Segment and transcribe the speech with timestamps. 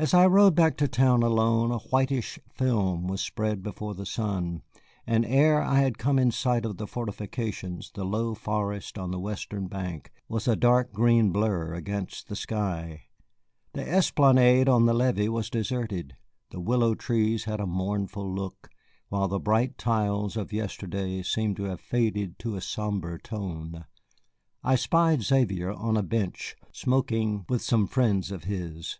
[0.00, 4.62] As I rode back to town alone a whitish film was spread before the sun,
[5.06, 9.20] and ere I had come in sight of the fortifications the low forest on the
[9.20, 13.04] western bank was a dark green blur against the sky.
[13.74, 16.16] The esplanade on the levee was deserted,
[16.50, 18.68] the willow trees had a mournful look,
[19.08, 23.84] while the bright tiles of yesterday seemed to have faded to a sombre tone.
[24.64, 28.98] I spied Xavier on a bench smoking with some friends of his.